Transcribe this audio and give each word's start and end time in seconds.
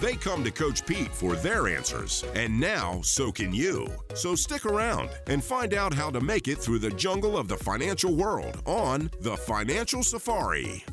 They 0.00 0.14
come 0.14 0.42
to 0.44 0.50
Coach 0.50 0.86
Pete 0.86 1.14
for 1.14 1.36
their 1.36 1.68
answers, 1.68 2.24
and 2.34 2.58
now 2.58 3.02
so 3.02 3.30
can 3.30 3.54
you. 3.54 3.86
So 4.14 4.34
stick 4.34 4.64
around 4.64 5.10
and 5.26 5.44
find 5.44 5.74
out 5.74 5.92
how 5.92 6.08
to 6.08 6.22
make 6.22 6.48
it 6.48 6.56
through 6.56 6.78
the 6.78 6.88
jungle 6.92 7.36
of 7.36 7.48
the 7.48 7.56
financial 7.58 8.14
world 8.14 8.62
on 8.64 9.10
The 9.20 9.36
Financial 9.36 10.02
Safari. 10.02 10.86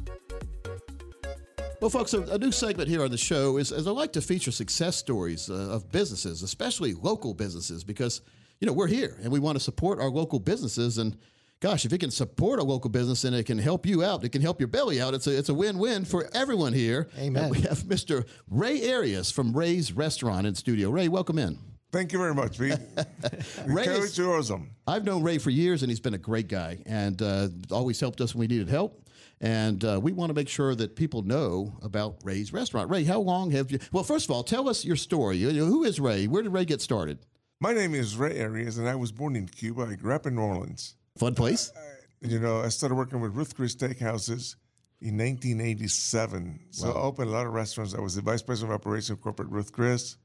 Well, 1.79 1.89
folks, 1.89 2.13
a, 2.13 2.37
new 2.37 2.51
segment 2.51 2.89
here 2.89 3.01
on 3.01 3.09
the 3.09 3.17
show 3.17 3.55
is, 3.55 3.71
is 3.71 3.87
I 3.87 3.91
like 3.91 4.11
to 4.13 4.21
feature 4.21 4.51
success 4.51 4.97
stories 4.97 5.49
uh, 5.49 5.53
of 5.53 5.89
businesses, 5.89 6.43
especially 6.43 6.93
local 6.93 7.33
businesses, 7.33 7.85
because 7.85 8.21
you 8.59 8.67
know 8.67 8.73
we're 8.73 8.87
here 8.87 9.17
and 9.23 9.31
we 9.31 9.39
want 9.39 9.55
to 9.55 9.63
support 9.63 10.01
our 10.01 10.09
local 10.09 10.39
businesses. 10.39 10.97
And 10.97 11.15
gosh, 11.59 11.85
if 11.85 11.93
it 11.93 11.99
can 11.99 12.11
support 12.11 12.59
a 12.59 12.63
local 12.63 12.89
business 12.89 13.23
and 13.23 13.35
it 13.35 13.45
can 13.45 13.57
help 13.57 13.85
you 13.85 14.03
out, 14.03 14.23
it 14.23 14.29
can 14.29 14.41
help 14.41 14.59
your 14.59 14.67
belly 14.67 15.01
out. 15.01 15.13
It's 15.13 15.27
a 15.27 15.37
it's 15.37 15.49
a 15.49 15.53
win 15.53 15.77
win 15.77 16.05
for 16.05 16.29
everyone 16.33 16.73
here. 16.73 17.09
Amen. 17.17 17.43
And 17.45 17.51
we 17.51 17.61
have 17.61 17.79
Mr. 17.83 18.25
Ray 18.49 18.91
Arias 18.93 19.31
from 19.31 19.53
Ray's 19.55 19.91
Restaurant 19.91 20.45
in 20.47 20.55
studio. 20.55 20.89
Ray, 20.89 21.07
welcome 21.07 21.37
in. 21.37 21.57
Thank 21.91 22.11
you 22.11 22.19
very 22.19 22.35
much, 22.35 22.59
Pete. 22.59 22.77
Ray 23.65 23.85
is- 23.85 24.17
you 24.17 24.31
awesome. 24.33 24.71
I've 24.85 25.05
known 25.05 25.23
Ray 25.23 25.37
for 25.37 25.49
years, 25.51 25.83
and 25.83 25.89
he's 25.89 26.01
been 26.01 26.13
a 26.13 26.17
great 26.19 26.49
guy, 26.49 26.79
and 26.85 27.21
uh, 27.21 27.47
always 27.71 27.99
helped 27.99 28.19
us 28.19 28.35
when 28.35 28.41
we 28.41 28.47
needed 28.47 28.67
help. 28.69 29.03
And 29.39 29.85
uh, 29.85 29.99
we 30.01 30.11
want 30.13 30.29
to 30.31 30.33
make 30.33 30.49
sure 30.49 30.73
that 30.75 30.95
people 30.95 31.21
know 31.21 31.77
about 31.83 32.17
Ray's 32.23 32.51
restaurant. 32.51 32.89
Ray, 32.89 33.03
how 33.03 33.19
long 33.19 33.51
have 33.51 33.71
you? 33.71 33.79
Well, 33.91 34.03
first 34.03 34.25
of 34.25 34.31
all, 34.31 34.43
tell 34.43 34.67
us 34.67 34.83
your 34.83 34.95
story. 34.95 35.37
You 35.37 35.53
know, 35.53 35.65
Who 35.65 35.83
is 35.83 35.99
Ray? 35.99 36.27
Where 36.27 36.41
did 36.41 36.51
Ray 36.51 36.65
get 36.65 36.81
started? 36.81 37.19
My 37.61 37.71
name 37.71 37.93
is 37.95 38.17
Ray 38.17 38.41
Arias, 38.41 38.77
and 38.79 38.89
I 38.89 38.95
was 38.95 39.11
born 39.11 39.35
in 39.35 39.47
Cuba. 39.47 39.83
I 39.91 39.95
grew 39.95 40.13
up 40.13 40.25
in 40.25 40.35
New 40.35 40.41
Orleans. 40.41 40.95
Fun 41.17 41.35
place. 41.35 41.71
You 42.21 42.39
know, 42.39 42.61
I 42.61 42.69
started 42.69 42.95
working 42.95 43.21
with 43.21 43.33
Ruth 43.35 43.55
Chris 43.55 43.75
Steakhouses 43.75 44.55
in 45.01 45.17
1987. 45.17 46.59
So 46.71 46.91
I 46.91 46.95
opened 46.95 47.29
a 47.29 47.31
lot 47.31 47.45
of 47.45 47.53
restaurants. 47.53 47.93
I 47.93 48.01
was 48.01 48.15
the 48.15 48.21
vice 48.21 48.41
president 48.41 48.73
of 48.73 48.81
operations 48.81 49.11
of 49.11 49.21
corporate 49.21 49.49
Ruth 49.49 49.71
Chris. 49.71 50.17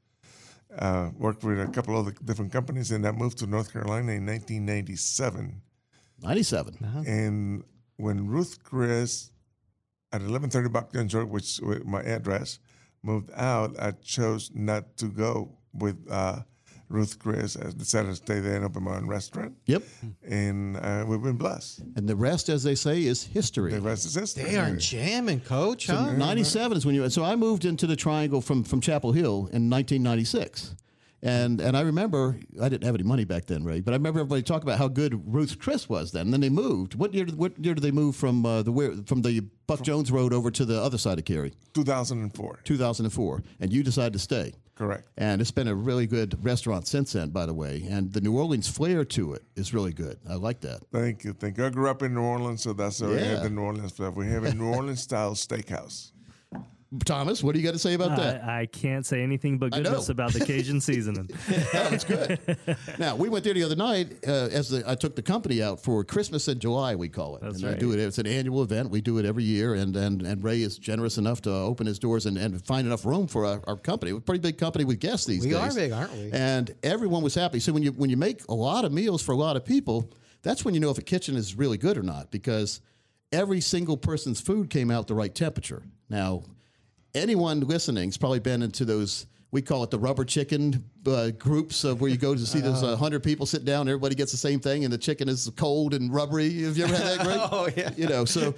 Uh, 0.78 1.10
worked 1.18 1.44
with 1.44 1.60
a 1.60 1.66
couple 1.66 1.98
of 1.98 2.24
different 2.24 2.50
companies, 2.50 2.90
and 2.92 3.06
I 3.06 3.10
moved 3.12 3.38
to 3.38 3.46
North 3.46 3.70
Carolina 3.72 4.12
in 4.12 4.24
1997. 4.24 5.60
Ninety-seven. 6.22 7.04
And 7.06 7.64
when 7.96 8.26
Ruth 8.26 8.62
Chris 8.62 9.32
at 10.12 10.22
1130 10.22 10.68
Buck 10.70 10.92
Jones 10.92 11.14
Road, 11.14 11.28
which 11.28 11.60
was 11.60 11.84
my 11.84 12.00
address, 12.02 12.58
moved 13.02 13.30
out, 13.34 13.78
I 13.78 13.90
chose 13.90 14.50
not 14.54 14.96
to 14.98 15.06
go 15.06 15.58
with 15.74 16.06
uh, 16.10 16.40
Ruth 16.92 17.18
Chris. 17.18 17.56
I 17.56 17.64
the 17.70 17.84
to 17.84 18.14
stay 18.14 18.40
there 18.40 18.56
and 18.56 18.64
open 18.64 18.82
my 18.84 18.96
own 18.96 19.06
restaurant. 19.06 19.54
Yep. 19.66 19.82
And 20.28 20.76
uh, 20.76 21.04
we've 21.06 21.22
been 21.22 21.36
blessed. 21.36 21.80
And 21.96 22.08
the 22.08 22.16
rest, 22.16 22.48
as 22.48 22.62
they 22.62 22.74
say, 22.74 23.02
is 23.04 23.24
history. 23.24 23.72
The 23.72 23.80
rest 23.80 24.04
is 24.04 24.14
history. 24.14 24.44
They 24.44 24.56
are 24.58 24.74
jamming, 24.76 25.40
coach, 25.40 25.86
So 25.86 25.96
huh? 25.96 26.12
97 26.12 26.76
is 26.76 26.86
when 26.86 26.94
you. 26.94 27.08
So 27.10 27.24
I 27.24 27.36
moved 27.36 27.64
into 27.64 27.86
the 27.86 27.96
Triangle 27.96 28.40
from 28.40 28.64
from 28.64 28.80
Chapel 28.80 29.12
Hill 29.12 29.48
in 29.52 29.70
1996. 29.70 30.76
And 31.24 31.60
and 31.60 31.76
I 31.76 31.82
remember 31.82 32.36
I 32.60 32.68
didn't 32.68 32.82
have 32.84 32.96
any 32.96 33.04
money 33.04 33.24
back 33.24 33.46
then, 33.46 33.62
Ray, 33.62 33.80
but 33.80 33.92
I 33.92 33.96
remember 33.96 34.18
everybody 34.18 34.42
talking 34.42 34.68
about 34.68 34.78
how 34.78 34.88
good 34.88 35.22
Ruth 35.32 35.58
Chris 35.60 35.88
was 35.88 36.10
then. 36.10 36.22
And 36.22 36.32
then 36.32 36.40
they 36.40 36.50
moved. 36.50 36.96
What 36.96 37.14
year? 37.14 37.24
did- 37.24 37.38
What 37.38 37.52
year 37.64 37.74
did 37.74 37.82
they 37.82 37.92
move 37.92 38.16
from 38.16 38.44
uh, 38.44 38.62
the 38.62 38.72
where 38.72 38.92
from 39.06 39.22
the 39.22 39.40
Buck 39.68 39.82
Jones 39.82 40.10
Road 40.10 40.32
over 40.32 40.50
to 40.50 40.64
the 40.64 40.80
other 40.82 40.98
side 40.98 41.18
of 41.20 41.24
Cary? 41.24 41.52
2004. 41.74 42.58
2004. 42.64 43.42
And 43.60 43.72
you 43.72 43.84
decided 43.84 44.12
to 44.14 44.18
stay. 44.18 44.52
Correct. 44.74 45.06
And 45.18 45.40
it's 45.40 45.50
been 45.50 45.68
a 45.68 45.74
really 45.74 46.06
good 46.06 46.42
restaurant 46.44 46.86
since 46.86 47.12
then, 47.12 47.30
by 47.30 47.46
the 47.46 47.54
way. 47.54 47.86
And 47.88 48.12
the 48.12 48.20
New 48.20 48.36
Orleans 48.36 48.68
flair 48.68 49.04
to 49.04 49.34
it 49.34 49.42
is 49.54 49.74
really 49.74 49.92
good. 49.92 50.18
I 50.28 50.34
like 50.34 50.60
that. 50.62 50.80
Thank 50.92 51.24
you. 51.24 51.34
Thank 51.34 51.58
you. 51.58 51.66
I 51.66 51.70
grew 51.70 51.90
up 51.90 52.02
in 52.02 52.14
New 52.14 52.22
Orleans, 52.22 52.62
so 52.62 52.72
that's 52.72 53.00
why 53.00 53.08
we 53.08 53.18
have 53.18 53.42
the 53.42 53.50
New 53.50 53.60
Orleans 53.60 53.94
stuff. 53.94 54.14
We 54.14 54.26
have 54.28 54.44
a 54.44 54.54
New 54.54 54.72
Orleans 54.72 55.02
style 55.02 55.34
steakhouse. 55.34 56.12
Thomas, 57.04 57.42
what 57.42 57.54
do 57.54 57.60
you 57.60 57.64
got 57.64 57.72
to 57.72 57.78
say 57.78 57.94
about 57.94 58.16
that? 58.16 58.44
I, 58.44 58.62
I 58.62 58.66
can't 58.66 59.06
say 59.06 59.22
anything 59.22 59.56
but 59.56 59.72
goodness 59.72 60.10
about 60.10 60.32
the 60.32 60.40
Cajun 60.40 60.80
seasoning. 60.82 61.28
That's 61.72 62.04
good. 62.04 62.38
now 62.98 63.16
we 63.16 63.28
went 63.28 63.44
there 63.44 63.54
the 63.54 63.62
other 63.62 63.76
night 63.76 64.12
uh, 64.26 64.48
as 64.52 64.68
the, 64.68 64.82
I 64.86 64.94
took 64.94 65.16
the 65.16 65.22
company 65.22 65.62
out 65.62 65.82
for 65.82 66.04
Christmas 66.04 66.48
in 66.48 66.58
July. 66.58 66.94
We 66.94 67.08
call 67.08 67.36
it. 67.36 67.42
That's 67.42 67.56
and 67.56 67.66
I 67.66 67.70
right. 67.70 67.78
do 67.78 67.92
it. 67.92 67.98
It's 67.98 68.18
an 68.18 68.26
annual 68.26 68.62
event. 68.62 68.90
We 68.90 69.00
do 69.00 69.18
it 69.18 69.24
every 69.24 69.44
year, 69.44 69.74
and 69.74 69.96
and, 69.96 70.22
and 70.22 70.44
Ray 70.44 70.62
is 70.62 70.76
generous 70.76 71.18
enough 71.18 71.40
to 71.42 71.50
open 71.50 71.86
his 71.86 71.98
doors 71.98 72.26
and, 72.26 72.36
and 72.36 72.62
find 72.64 72.86
enough 72.86 73.06
room 73.06 73.26
for 73.26 73.46
our, 73.46 73.62
our 73.66 73.76
company. 73.76 74.12
We're 74.12 74.18
a 74.18 74.22
pretty 74.22 74.42
big 74.42 74.58
company 74.58 74.84
with 74.84 75.00
guests 75.00 75.26
these 75.26 75.44
We 75.44 75.50
days. 75.50 75.60
We 75.60 75.68
are 75.68 75.74
big, 75.74 75.92
aren't 75.92 76.12
we? 76.12 76.30
And 76.32 76.74
everyone 76.82 77.22
was 77.22 77.34
happy. 77.34 77.60
So 77.60 77.72
when 77.72 77.82
you 77.82 77.92
when 77.92 78.10
you 78.10 78.16
make 78.16 78.42
a 78.48 78.54
lot 78.54 78.84
of 78.84 78.92
meals 78.92 79.22
for 79.22 79.32
a 79.32 79.36
lot 79.36 79.56
of 79.56 79.64
people, 79.64 80.12
that's 80.42 80.64
when 80.64 80.74
you 80.74 80.80
know 80.80 80.90
if 80.90 80.98
a 80.98 81.02
kitchen 81.02 81.36
is 81.36 81.56
really 81.56 81.78
good 81.78 81.96
or 81.96 82.02
not 82.02 82.30
because 82.30 82.80
every 83.32 83.60
single 83.60 83.96
person's 83.96 84.40
food 84.40 84.68
came 84.68 84.90
out 84.90 85.06
the 85.06 85.14
right 85.14 85.34
temperature. 85.34 85.82
Now 86.10 86.42
anyone 87.14 87.60
listening 87.60 88.08
has 88.08 88.16
probably 88.16 88.40
been 88.40 88.62
into 88.62 88.84
those 88.84 89.26
we 89.52 89.60
call 89.60 89.84
it 89.84 89.90
the 89.90 89.98
rubber 89.98 90.24
chicken 90.24 90.82
uh, 91.06 91.30
groups 91.30 91.84
of 91.84 92.00
where 92.00 92.10
you 92.10 92.16
go 92.16 92.34
to 92.34 92.46
see 92.46 92.60
those 92.60 92.82
uh, 92.82 92.96
hundred 92.96 93.22
people 93.22 93.44
sit 93.44 93.66
down, 93.66 93.86
everybody 93.86 94.14
gets 94.14 94.32
the 94.32 94.38
same 94.38 94.58
thing, 94.58 94.84
and 94.84 94.92
the 94.92 94.96
chicken 94.98 95.28
is 95.28 95.50
cold 95.56 95.92
and 95.92 96.12
rubbery. 96.12 96.62
Have 96.62 96.78
you 96.78 96.84
ever 96.84 96.96
had 96.96 97.18
that, 97.18 97.24
Greg? 97.24 97.38
Oh, 97.52 97.68
yeah. 97.76 97.90
You 97.94 98.06
know, 98.06 98.24
so 98.24 98.54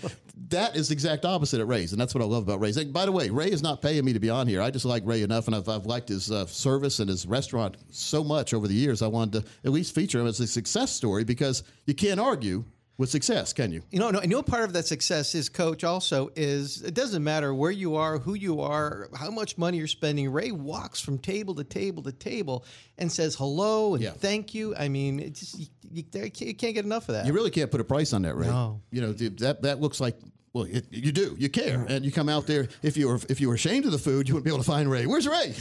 that 0.50 0.76
is 0.76 0.88
the 0.88 0.92
exact 0.92 1.24
opposite 1.24 1.60
at 1.60 1.66
Ray's, 1.66 1.90
and 1.92 2.00
that's 2.00 2.14
what 2.14 2.22
I 2.22 2.26
love 2.26 2.44
about 2.44 2.60
Ray's. 2.60 2.76
And 2.76 2.92
by 2.92 3.06
the 3.06 3.12
way, 3.12 3.28
Ray 3.28 3.50
is 3.50 3.60
not 3.60 3.82
paying 3.82 4.04
me 4.04 4.12
to 4.12 4.20
be 4.20 4.30
on 4.30 4.46
here. 4.46 4.62
I 4.62 4.70
just 4.70 4.84
like 4.84 5.02
Ray 5.04 5.22
enough, 5.22 5.48
and 5.48 5.56
I've, 5.56 5.68
I've 5.68 5.86
liked 5.86 6.08
his 6.08 6.30
uh, 6.30 6.46
service 6.46 7.00
and 7.00 7.08
his 7.08 7.26
restaurant 7.26 7.76
so 7.90 8.22
much 8.22 8.54
over 8.54 8.68
the 8.68 8.74
years. 8.74 9.02
I 9.02 9.08
wanted 9.08 9.42
to 9.42 9.50
at 9.64 9.72
least 9.72 9.96
feature 9.96 10.20
him 10.20 10.28
as 10.28 10.38
a 10.38 10.46
success 10.46 10.92
story 10.92 11.24
because 11.24 11.64
you 11.86 11.94
can't 11.94 12.20
argue 12.20 12.64
with 12.96 13.10
success, 13.10 13.52
can 13.52 13.72
you? 13.72 13.82
You 13.90 13.98
know, 13.98 14.10
no, 14.10 14.20
and 14.20 14.30
you 14.30 14.36
know, 14.36 14.42
part 14.42 14.64
of 14.64 14.72
that 14.74 14.86
success 14.86 15.34
is, 15.34 15.48
coach, 15.48 15.82
also 15.82 16.30
is 16.36 16.82
it 16.82 16.94
doesn't 16.94 17.24
matter 17.24 17.52
where 17.52 17.70
you 17.72 17.96
are, 17.96 18.18
who 18.18 18.34
you 18.34 18.60
are, 18.60 19.08
how 19.16 19.30
much 19.30 19.58
money 19.58 19.78
you're 19.78 19.86
spending. 19.88 20.30
Ray 20.30 20.52
walks 20.52 21.00
from 21.00 21.18
table 21.18 21.54
to 21.56 21.64
table 21.64 22.02
to 22.04 22.12
table 22.12 22.64
and 22.96 23.10
says 23.10 23.34
hello 23.34 23.94
and 23.94 24.02
Yeah. 24.04 24.10
thank 24.12 24.54
you. 24.54 24.76
I 24.76 24.88
mean, 24.88 25.18
it 25.18 25.34
just 25.34 25.58
you, 25.58 25.66
you, 25.90 26.04
you 26.12 26.54
can't 26.54 26.74
get 26.74 26.84
enough 26.84 27.08
of 27.08 27.14
that. 27.16 27.26
You 27.26 27.32
really 27.32 27.50
can't 27.50 27.70
put 27.70 27.80
a 27.80 27.84
price 27.84 28.12
on 28.12 28.22
that, 28.22 28.36
Ray. 28.36 28.46
No. 28.46 28.80
You 28.92 29.00
know 29.00 29.12
th- 29.12 29.36
that 29.38 29.62
that 29.62 29.80
looks 29.80 30.00
like 30.00 30.16
well, 30.54 30.64
it, 30.70 30.86
you 30.92 31.10
do, 31.10 31.34
you 31.36 31.48
care, 31.48 31.84
and 31.88 32.04
you 32.04 32.12
come 32.12 32.28
out 32.28 32.46
there. 32.46 32.68
If 32.80 32.96
you 32.96 33.08
were 33.08 33.18
if 33.28 33.40
you 33.40 33.48
were 33.48 33.54
ashamed 33.54 33.86
of 33.86 33.90
the 33.90 33.98
food, 33.98 34.28
you 34.28 34.34
wouldn't 34.34 34.44
be 34.44 34.50
able 34.50 34.62
to 34.62 34.70
find 34.70 34.88
Ray. 34.88 35.04
Where's 35.04 35.26
Ray? 35.26 35.48
I 35.48 35.50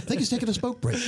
think 0.00 0.18
he's 0.18 0.30
taking 0.30 0.48
a 0.48 0.54
smoke 0.54 0.80
break. 0.80 0.98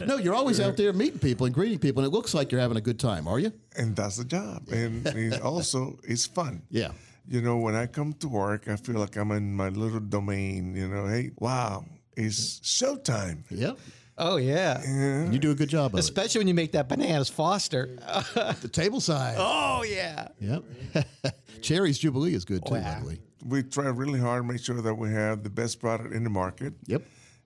no, 0.06 0.16
you're 0.16 0.34
always 0.34 0.60
out 0.60 0.76
there 0.76 0.92
meeting 0.92 1.18
people 1.18 1.44
and 1.44 1.52
greeting 1.52 1.80
people, 1.80 2.04
and 2.04 2.12
it 2.12 2.14
looks 2.14 2.34
like 2.34 2.52
you're 2.52 2.60
having 2.60 2.76
a 2.76 2.80
good 2.80 3.00
time. 3.00 3.26
Are 3.26 3.40
you? 3.40 3.52
And 3.76 3.96
that's 3.96 4.16
the 4.16 4.24
job. 4.24 4.68
And 4.70 5.04
it 5.08 5.42
also, 5.42 5.98
it's 6.04 6.24
fun. 6.24 6.62
Yeah. 6.70 6.92
You 7.28 7.42
know, 7.42 7.56
when 7.56 7.74
I 7.74 7.86
come 7.86 8.12
to 8.20 8.28
work, 8.28 8.68
I 8.68 8.76
feel 8.76 9.00
like 9.00 9.16
I'm 9.16 9.32
in 9.32 9.52
my 9.52 9.68
little 9.68 9.98
domain. 9.98 10.76
You 10.76 10.86
know, 10.86 11.08
hey, 11.08 11.32
wow, 11.36 11.84
it's 12.16 12.60
showtime. 12.60 13.42
Yep. 13.50 13.76
Oh 14.18 14.36
yeah, 14.38 14.80
And 14.82 15.32
you 15.32 15.38
do 15.38 15.50
a 15.50 15.54
good 15.54 15.68
job 15.68 15.92
of 15.92 16.00
especially 16.00 16.40
when 16.40 16.48
you 16.48 16.54
make 16.54 16.72
that 16.72 16.88
bananas 16.88 17.28
Foster. 17.28 17.98
The 18.62 18.68
table 18.68 19.00
side. 19.00 19.36
oh 19.38 19.82
yeah. 19.82 20.28
Yep. 20.40 20.64
Cherries 21.62 21.98
Jubilee 21.98 22.34
is 22.34 22.44
good 22.44 22.62
oh, 22.64 22.68
too, 22.68 22.74
by 22.76 22.80
yeah. 22.80 23.02
We 23.44 23.62
try 23.62 23.86
really 23.88 24.18
hard 24.18 24.42
to 24.42 24.48
make 24.52 24.62
sure 24.62 24.80
that 24.80 24.94
we 24.94 25.10
have 25.10 25.42
the 25.42 25.50
best 25.50 25.80
product 25.80 26.14
in 26.14 26.24
the 26.24 26.30
market. 26.30 26.74
Yep. 26.86 27.02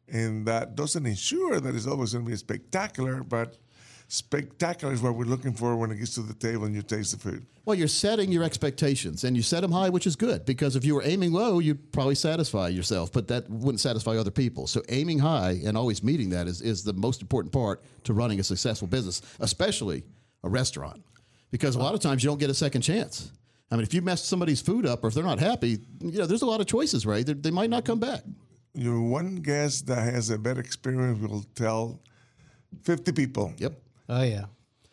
And 0.08 0.46
that 0.46 0.74
doesn't 0.76 1.04
ensure 1.06 1.60
that 1.60 1.74
it's 1.74 1.86
always 1.86 2.12
going 2.12 2.24
to 2.24 2.30
be 2.30 2.36
spectacular, 2.36 3.22
but 3.22 3.56
spectacular 4.10 4.92
is 4.92 5.00
what 5.00 5.14
we're 5.14 5.24
looking 5.24 5.52
for 5.52 5.76
when 5.76 5.92
it 5.92 5.96
gets 5.96 6.14
to 6.14 6.22
the 6.22 6.34
table 6.34 6.64
and 6.64 6.74
you 6.74 6.82
taste 6.82 7.12
the 7.12 7.18
food. 7.18 7.46
Well, 7.64 7.78
you're 7.78 7.86
setting 7.86 8.32
your 8.32 8.42
expectations, 8.42 9.22
and 9.22 9.36
you 9.36 9.42
set 9.42 9.60
them 9.60 9.70
high, 9.70 9.88
which 9.88 10.06
is 10.06 10.16
good 10.16 10.44
because 10.44 10.74
if 10.74 10.84
you 10.84 10.96
were 10.96 11.04
aiming 11.04 11.32
low, 11.32 11.60
you'd 11.60 11.92
probably 11.92 12.16
satisfy 12.16 12.68
yourself, 12.68 13.12
but 13.12 13.28
that 13.28 13.48
wouldn't 13.48 13.78
satisfy 13.78 14.16
other 14.16 14.32
people. 14.32 14.66
So, 14.66 14.82
aiming 14.88 15.20
high 15.20 15.60
and 15.64 15.76
always 15.76 16.02
meeting 16.02 16.30
that 16.30 16.48
is, 16.48 16.60
is 16.60 16.82
the 16.82 16.92
most 16.92 17.22
important 17.22 17.52
part 17.52 17.84
to 18.04 18.12
running 18.12 18.40
a 18.40 18.42
successful 18.42 18.88
business, 18.88 19.22
especially 19.38 20.02
a 20.42 20.48
restaurant, 20.48 21.04
because 21.52 21.76
a 21.76 21.78
lot 21.78 21.94
of 21.94 22.00
times 22.00 22.24
you 22.24 22.30
don't 22.30 22.40
get 22.40 22.50
a 22.50 22.54
second 22.54 22.82
chance. 22.82 23.30
I 23.70 23.76
mean, 23.76 23.84
if 23.84 23.94
you 23.94 24.02
mess 24.02 24.24
somebody's 24.24 24.60
food 24.60 24.84
up 24.84 25.04
or 25.04 25.08
if 25.08 25.14
they're 25.14 25.22
not 25.22 25.38
happy, 25.38 25.78
you 26.00 26.18
know, 26.18 26.26
there's 26.26 26.42
a 26.42 26.46
lot 26.46 26.60
of 26.60 26.66
choices, 26.66 27.06
right? 27.06 27.24
They, 27.24 27.34
they 27.34 27.52
might 27.52 27.70
not 27.70 27.84
come 27.84 28.00
back. 28.00 28.24
Your 28.74 29.00
one 29.00 29.36
guest 29.36 29.86
that 29.86 30.12
has 30.12 30.30
a 30.30 30.38
better 30.38 30.60
experience 30.60 31.20
will 31.20 31.44
tell 31.54 32.00
50 32.82 33.12
people. 33.12 33.52
Yep. 33.58 33.74
Oh 34.10 34.22
yeah. 34.22 34.44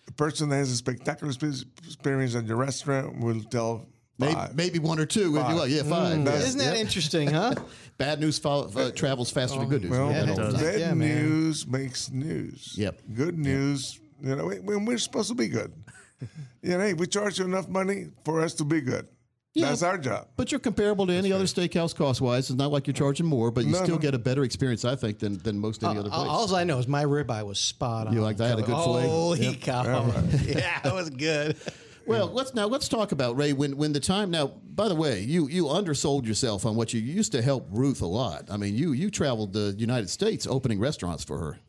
A 0.07 0.11
person 0.13 0.49
that 0.49 0.57
has 0.57 0.71
a 0.71 0.75
spectacular 0.75 1.31
experience 1.33 2.35
at 2.35 2.45
your 2.45 2.57
restaurant 2.57 3.19
will 3.19 3.41
tell 3.43 3.87
Maybe, 4.19 4.33
five. 4.33 4.55
maybe 4.55 4.79
one 4.79 4.99
or 4.99 5.05
two. 5.05 5.35
If 5.37 5.47
you 5.49 5.55
like, 5.55 5.69
yeah, 5.69 5.83
five. 5.83 6.23
That's- 6.23 6.41
Yeah. 6.41 6.47
Isn't 6.47 6.59
that 6.59 6.77
interesting, 6.77 7.27
huh? 7.31 7.53
Bad 7.97 8.19
news 8.19 8.39
follow, 8.39 8.71
uh, 8.75 8.91
travels 8.91 9.29
faster 9.31 9.59
than 9.59 9.69
good 9.69 9.81
news. 9.83 9.91
Well, 9.91 10.09
Yeah, 10.11 10.19
that 10.19 10.23
it 10.23 10.27
whole 10.27 10.37
does. 10.51 10.53
thing. 10.61 10.63
bad 10.71 10.79
Yeah, 10.79 10.93
news 10.93 11.67
makes 11.67 12.09
news. 12.11 12.73
Yep. 12.77 13.01
Good 13.15 13.37
news, 13.37 13.99
you 14.21 14.35
know, 14.35 14.47
when 14.47 14.85
we're 14.85 14.97
supposed 14.99 15.29
to 15.29 15.35
be 15.35 15.47
good. 15.47 15.73
you 16.61 16.69
know, 16.77 16.79
hey, 16.79 16.93
we 16.93 17.05
charge 17.07 17.39
you 17.39 17.45
enough 17.45 17.67
money 17.67 18.07
for 18.23 18.41
us 18.41 18.53
to 18.55 18.63
be 18.65 18.81
good. 18.81 19.07
Yeah. 19.57 19.69
That's 19.69 19.81
our 19.83 19.97
job. 19.97 20.27
But 20.37 20.51
you're 20.51 20.59
comparable 20.59 21.07
to 21.07 21.13
any 21.13 21.31
other 21.31 21.45
steakhouse 21.45 21.95
cost 21.95 22.21
wise. 22.21 22.49
It's 22.49 22.57
not 22.57 22.71
like 22.71 22.85
you're 22.85 22.93
charging 22.93 23.25
more, 23.25 23.49
but 23.49 23.65
you 23.65 23.71
No, 23.71 23.83
still 23.83 23.95
no. 23.95 24.01
get 24.01 24.13
a 24.13 24.19
better 24.19 24.43
experience, 24.43 24.85
I 24.85 24.95
think, 24.95 25.17
than, 25.19 25.37
than 25.39 25.57
most 25.57 25.83
any 25.83 25.97
other 25.97 26.09
place. 26.09 26.27
All 26.27 26.55
I 26.55 26.63
know 26.63 26.77
is 26.77 26.87
my 26.87 27.03
ribeye 27.03 27.43
was 27.45 27.59
spot 27.59 28.07
on. 28.07 28.13
You 28.13 28.21
like 28.21 28.37
that? 28.37 28.49
Had 28.49 28.59
a 28.59 28.61
good 28.61 28.75
fillet? 28.75 29.07
Holy 29.07 29.55
cow! 29.55 29.83
Yeah, 30.45 30.79
that 30.83 30.93
was 30.93 31.09
good. 31.09 31.57
Well, 32.07 32.27
let's 32.27 32.53
now 32.53 32.67
let's 32.67 32.87
talk 32.87 33.11
about 33.11 33.35
Ray. 33.35 33.51
When 33.51 33.75
when 33.75 33.91
the 33.91 33.99
time 33.99 34.31
now, 34.31 34.47
by 34.47 34.87
the 34.87 34.95
way, 34.95 35.19
you 35.19 35.49
you 35.49 35.67
undersold 35.67 36.25
yourself 36.25 36.65
on 36.65 36.77
what 36.77 36.93
you, 36.93 37.01
you 37.01 37.13
used 37.13 37.33
to 37.33 37.41
help 37.41 37.67
Ruth 37.69 38.01
a 38.01 38.05
lot. 38.05 38.47
I 38.49 38.55
mean, 38.55 38.75
you 38.75 38.93
you 38.93 39.11
traveled 39.11 39.51
the 39.51 39.75
United 39.77 40.09
States 40.09 40.47
opening 40.47 40.79
restaurants 40.79 41.25
for 41.25 41.37
her. 41.37 41.59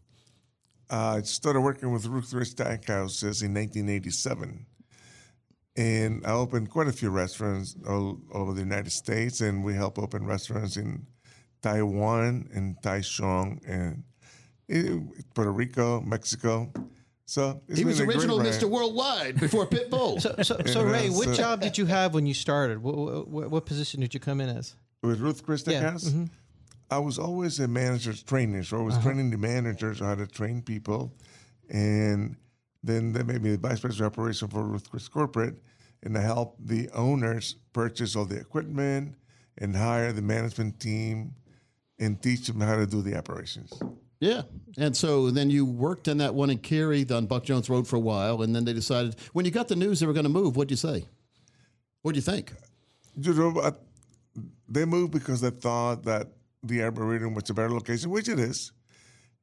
Uh, 0.90 1.16
I 1.18 1.22
started 1.22 1.62
working 1.62 1.92
with 1.92 2.06
Ruth 2.06 2.30
Chris 2.30 2.54
Steakhouses 2.54 3.42
in 3.42 3.52
1987. 3.52 4.64
And 5.78 6.26
I 6.26 6.32
opened 6.32 6.70
quite 6.70 6.88
a 6.88 6.92
few 6.92 7.08
restaurants 7.10 7.76
all, 7.88 8.18
all 8.34 8.42
over 8.42 8.52
the 8.52 8.60
United 8.60 8.90
States, 8.90 9.40
and 9.40 9.62
we 9.64 9.74
help 9.74 9.96
open 9.96 10.26
restaurants 10.26 10.76
in 10.76 11.06
Taiwan 11.62 12.48
and 12.52 12.76
Taichung 12.82 13.60
and 13.64 14.02
eh, 14.68 14.98
Puerto 15.34 15.52
Rico, 15.52 16.00
Mexico. 16.00 16.72
So 17.26 17.60
it's 17.68 17.78
He 17.78 17.84
was 17.84 17.98
been 18.00 18.08
a 18.08 18.12
great 18.12 18.16
original. 18.28 18.40
Mr. 18.40 18.68
Worldwide 18.68 19.38
before 19.38 19.66
Pitbull. 19.66 20.20
So, 20.20 20.34
so, 20.42 20.58
so 20.66 20.84
Yeah, 20.84 20.90
Ray, 20.90 21.10
what 21.10 21.28
so- 21.28 21.34
job 21.34 21.60
did 21.60 21.78
you 21.78 21.86
have 21.86 22.12
when 22.12 22.26
you 22.26 22.34
started? 22.34 22.82
What, 22.82 23.28
what, 23.28 23.48
what 23.50 23.64
position 23.66 24.00
did 24.00 24.12
you 24.14 24.18
come 24.20 24.40
in 24.40 24.48
as? 24.48 24.74
with 25.02 25.20
Ruth 25.20 25.44
Chris 25.44 25.62
Yeah, 25.64 25.92
Steakhouse, 25.92 26.28
I 26.90 26.98
was 26.98 27.20
always 27.20 27.60
a 27.60 27.68
manager's 27.68 28.20
trainer, 28.24 28.64
so 28.64 28.80
I 28.80 28.82
was 28.82 28.98
training 28.98 29.30
the 29.30 29.38
managers 29.38 30.00
how 30.00 30.16
to 30.16 30.26
train 30.26 30.60
people, 30.60 31.12
and 31.70 32.34
then 32.82 33.12
they 33.12 33.22
made 33.22 33.42
me 33.42 33.50
the 33.50 33.58
vice 33.58 33.80
president 33.80 34.06
of 34.06 34.12
operation 34.12 34.48
for 34.48 34.62
Ruth 34.62 34.90
Chris 34.90 35.08
Corporate, 35.08 35.56
and 36.02 36.16
I 36.16 36.22
helped 36.22 36.66
the 36.66 36.88
owners 36.90 37.56
purchase 37.72 38.14
all 38.14 38.24
the 38.24 38.38
equipment 38.38 39.14
and 39.58 39.74
hire 39.74 40.12
the 40.12 40.22
management 40.22 40.78
team 40.78 41.34
and 41.98 42.22
teach 42.22 42.46
them 42.46 42.60
how 42.60 42.76
to 42.76 42.86
do 42.86 43.02
the 43.02 43.16
operations. 43.16 43.72
yeah, 44.20 44.42
and 44.76 44.96
so 44.96 45.30
then 45.30 45.50
you 45.50 45.66
worked 45.66 46.06
in 46.06 46.18
that 46.18 46.34
one 46.34 46.50
in 46.50 46.58
Cary 46.58 47.04
on 47.10 47.26
Buck 47.26 47.44
Jones 47.44 47.68
Road 47.68 47.88
for 47.88 47.96
a 47.96 48.00
while, 48.00 48.42
and 48.42 48.54
then 48.54 48.64
they 48.64 48.72
decided 48.72 49.16
when 49.32 49.44
you 49.44 49.50
got 49.50 49.68
the 49.68 49.76
news 49.76 50.00
they 50.00 50.06
were 50.06 50.12
going 50.12 50.24
to 50.24 50.30
move. 50.30 50.56
What'd 50.56 50.70
you 50.70 50.76
say? 50.76 51.06
What'd 52.02 52.16
you 52.16 52.22
think? 52.22 52.52
You 53.20 53.34
know, 53.34 53.60
I, 53.60 53.72
they 54.68 54.84
moved 54.84 55.12
because 55.12 55.40
they 55.40 55.50
thought 55.50 56.04
that 56.04 56.28
the 56.62 56.82
Arboretum 56.82 57.34
was 57.34 57.50
a 57.50 57.54
better 57.54 57.70
location, 57.70 58.10
which 58.10 58.28
it 58.28 58.38
is. 58.38 58.72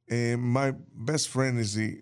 And 0.08 0.40
my 0.40 0.72
best 0.94 1.28
friend 1.28 1.58
is 1.58 1.74
the 1.74 2.00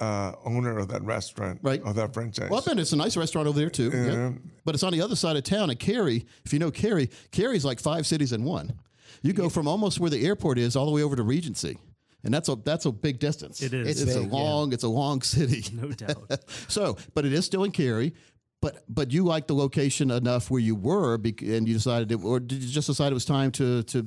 uh, 0.00 0.32
owner 0.44 0.78
of 0.78 0.88
that 0.88 1.02
restaurant, 1.02 1.60
Right. 1.62 1.82
Of 1.82 1.94
that 1.96 2.12
franchise. 2.14 2.50
Well, 2.50 2.58
I've 2.60 2.66
been. 2.66 2.78
It's 2.78 2.92
a 2.92 2.96
nice 2.96 3.16
restaurant 3.16 3.48
over 3.48 3.58
there 3.58 3.70
too. 3.70 3.90
Yeah. 3.92 4.06
Yeah. 4.06 4.32
But 4.64 4.74
it's 4.74 4.84
on 4.84 4.92
the 4.92 5.00
other 5.00 5.16
side 5.16 5.36
of 5.36 5.44
town 5.44 5.70
at 5.70 5.78
Cary. 5.78 6.26
If 6.44 6.52
you 6.52 6.58
know 6.58 6.70
Cary, 6.70 7.10
Cary's 7.30 7.64
like 7.64 7.80
five 7.80 8.06
cities 8.06 8.32
in 8.32 8.44
one. 8.44 8.78
You 9.22 9.32
go 9.32 9.48
from 9.48 9.66
almost 9.66 9.98
where 9.98 10.10
the 10.10 10.26
airport 10.26 10.58
is 10.58 10.76
all 10.76 10.84
the 10.86 10.92
way 10.92 11.02
over 11.02 11.16
to 11.16 11.22
Regency, 11.22 11.78
and 12.22 12.32
that's 12.34 12.48
a 12.48 12.56
that's 12.56 12.84
a 12.84 12.92
big 12.92 13.18
distance. 13.18 13.62
It 13.62 13.72
is. 13.72 13.88
It's, 13.88 14.00
It's 14.02 14.14
a 14.16 14.20
big, 14.20 14.30
yeah. 14.32 14.38
long. 14.38 14.72
It's 14.72 14.84
a 14.84 14.88
long 14.88 15.22
city. 15.22 15.64
No 15.74 15.88
doubt. 15.92 16.40
So, 16.68 16.98
but 17.14 17.24
it 17.24 17.32
is 17.32 17.44
still 17.46 17.64
in 17.64 17.70
Cary. 17.72 18.12
But 18.60 18.84
but 18.88 19.12
you 19.12 19.24
liked 19.24 19.48
the 19.48 19.54
location 19.54 20.10
enough 20.10 20.50
where 20.50 20.60
you 20.60 20.74
were, 20.74 21.18
bec- 21.18 21.42
and 21.42 21.66
you 21.68 21.74
decided, 21.74 22.10
it, 22.12 22.22
or 22.24 22.40
did 22.40 22.62
you 22.62 22.68
just 22.70 22.86
decide 22.86 23.10
it 23.12 23.14
was 23.14 23.24
time 23.24 23.50
to 23.52 23.82
to 23.84 24.06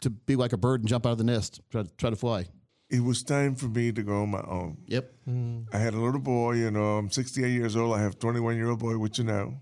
to 0.00 0.10
be 0.10 0.36
like 0.36 0.52
a 0.52 0.56
bird 0.56 0.80
and 0.82 0.88
jump 0.88 1.06
out 1.06 1.12
of 1.12 1.18
the 1.18 1.24
nest, 1.24 1.60
try 1.70 1.82
to 1.82 1.88
try 1.96 2.10
to 2.10 2.16
fly? 2.16 2.46
It 2.88 3.00
was 3.02 3.22
time 3.22 3.54
for 3.56 3.66
me 3.66 3.92
to 3.92 4.02
go 4.02 4.22
on 4.22 4.30
my 4.30 4.42
own. 4.42 4.78
Yep. 4.86 5.12
Mm. 5.28 5.66
I 5.72 5.78
had 5.78 5.94
a 5.94 6.00
little 6.00 6.20
boy, 6.20 6.52
you 6.54 6.70
know, 6.70 6.98
I'm 6.98 7.10
68 7.10 7.50
years 7.50 7.76
old. 7.76 7.96
I 7.96 8.00
have 8.02 8.12
a 8.12 8.16
21 8.16 8.56
year 8.56 8.70
old 8.70 8.78
boy, 8.78 8.96
which 8.98 9.18
you 9.18 9.24
know. 9.24 9.54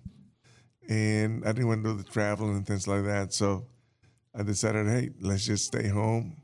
And 0.89 1.45
I 1.45 1.53
didn't 1.53 1.69
want 1.69 1.83
to 1.85 1.91
do 1.93 1.97
the 1.97 2.05
traveling 2.05 2.57
and 2.57 2.67
things 2.67 2.87
like 2.87 3.05
that. 3.05 3.33
So 3.33 3.67
I 4.39 4.43
decided, 4.43 4.87
hey, 4.87 5.11
let's 5.21 5.47
just 5.47 5.65
stay 5.65 5.89
home, 5.89 6.37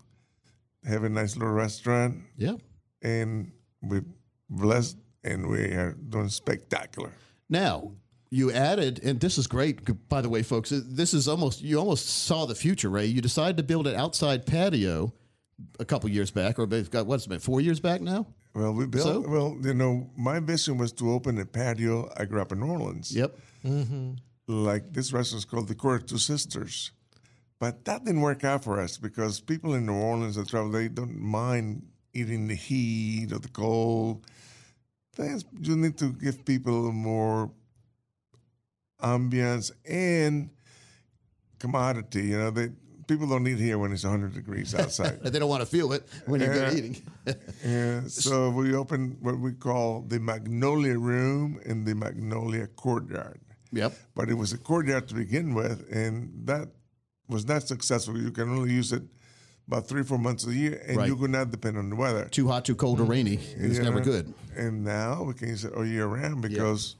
have 0.85 1.05
a 1.05 1.09
nice 1.11 1.37
little 1.37 1.53
restaurant, 1.53 2.19
Yep. 2.39 2.61
and 3.03 3.53
we're 3.83 4.05
blessed 4.49 4.97
and 5.23 5.47
we 5.49 5.59
are 5.73 5.93
doing 6.09 6.29
spectacular. 6.31 7.13
Now, 7.51 7.93
you 8.31 8.53
added, 8.53 9.01
and 9.03 9.21
this 9.21 9.37
is 9.37 9.47
great, 9.47 10.09
by 10.09 10.23
the 10.23 10.29
way, 10.31 10.43
folks. 10.43 10.71
This 10.71 11.13
is 11.13 11.29
almost, 11.29 11.61
you 11.63 11.79
almost 11.79 12.07
saw 12.09 12.47
the 12.47 12.55
future, 12.55 12.89
Ray. 12.89 13.07
You 13.07 13.21
decided 13.21 13.57
to 13.59 13.63
build 13.63 13.87
an 13.87 13.97
outside 13.97 14.47
patio 14.47 15.13
a 15.79 15.85
couple 15.85 16.09
years 16.11 16.31
back, 16.31 16.59
or 16.59 16.67
they've 16.67 16.91
got, 16.91 17.07
what's 17.07 17.27
it 17.27 17.29
been, 17.29 17.41
four 17.41 17.61
years 17.61 17.81
back 17.81 18.01
now? 18.01 18.27
Well, 18.55 18.73
we 18.73 18.87
built, 18.87 19.05
So? 19.05 19.21
well, 19.21 19.57
you 19.63 19.75
know, 19.75 20.11
my 20.17 20.41
vision 20.41 20.77
was 20.79 20.93
to 20.95 21.11
open 21.13 21.39
a 21.39 21.47
patio. 21.47 22.11
I 22.17 22.25
grew 22.25 22.41
up 22.41 22.53
in 22.53 22.61
New 22.61 22.67
Orleans. 22.67 23.15
Yep. 23.15 23.39
Mm-hmm. 23.65 24.13
like 24.49 24.93
this 24.93 25.13
restaurant's 25.13 25.45
called 25.45 25.69
the 25.69 25.75
Court 25.75 26.03
of 26.03 26.07
Two 26.09 26.19
Sisters. 26.19 26.93
But 27.61 27.85
that 27.85 28.05
didn't 28.05 28.23
work 28.23 28.43
out 28.43 28.65
for 28.65 28.81
us 28.81 28.97
because 28.97 29.39
people 29.41 29.75
in 29.75 29.85
New 29.85 29.93
Orleans 29.95 30.37
that 30.37 30.49
travel, 30.49 30.71
they 30.71 30.89
don't 30.89 31.19
mind 31.19 31.83
eating 32.15 32.49
the 32.49 32.55
heat 32.55 33.33
or 33.33 33.39
the 33.39 33.49
cold. 33.49 34.25
Things 35.15 35.45
you 35.61 35.77
need 35.77 35.99
to 35.99 36.13
give 36.15 36.45
people 36.45 36.91
more 36.91 37.51
ambience 39.03 39.71
and 39.87 40.51
commodity. 41.59 42.29
You 42.29 42.39
know, 42.39 42.51
they 42.51 42.71
people 43.11 43.27
don't 43.27 43.47
eat 43.49 43.59
here 43.59 43.77
when 43.77 43.93
it's 43.93 44.05
100 44.05 44.33
degrees 44.33 44.75
outside. 44.75 45.19
They 45.33 45.39
don't 45.41 45.49
want 45.49 45.63
to 45.67 45.71
feel 45.77 45.93
it 45.93 46.03
when 46.27 46.41
you're 46.41 46.55
Yeah. 46.55 46.79
eating. 46.79 46.97
and 47.65 48.11
so 48.11 48.51
we 48.51 48.75
opened 48.83 49.09
what 49.21 49.37
we 49.47 49.53
call 49.53 49.87
the 50.13 50.21
Magnolia 50.21 50.97
Room 51.11 51.61
in 51.71 51.85
the 51.85 51.95
Magnolia 51.95 52.67
Courtyard. 52.69 53.41
yep. 53.73 53.93
but 54.17 54.29
it 54.33 54.37
was 54.43 54.51
a 54.53 54.59
courtyard 54.59 55.05
to 55.09 55.15
begin 55.15 55.55
with, 55.61 55.79
and 56.03 56.15
that 56.51 56.67
was 57.35 57.43
not 57.53 57.63
successful. 57.75 58.15
You 58.27 58.33
can 58.39 58.49
only 58.57 58.73
use 58.81 58.91
it 58.99 59.05
about 59.69 59.87
three, 59.91 60.05
four 60.11 60.19
months 60.19 60.43
a 60.47 60.55
year, 60.63 60.77
and 60.89 60.97
Right. 60.97 61.09
you 61.09 61.17
could 61.21 61.35
not 61.39 61.47
depend 61.57 61.75
on 61.83 61.87
the 61.93 61.99
weather. 62.05 62.25
Too 62.41 62.49
hot, 62.53 62.63
too 62.65 62.79
cold, 62.85 62.99
or 62.99 63.03
mm-hmm. 63.05 63.13
rainy. 63.13 63.37
It's 63.67 63.79
never 63.79 64.01
good. 64.13 64.25
And 64.57 64.75
now 64.85 65.13
we 65.29 65.33
can 65.39 65.49
use 65.55 65.65
it 65.69 65.73
all 65.77 65.87
year 65.97 66.07
round 66.07 66.37
because 66.49 66.97